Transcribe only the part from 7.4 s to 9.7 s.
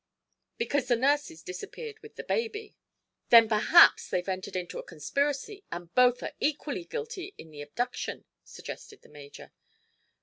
the abduction," suggested the major.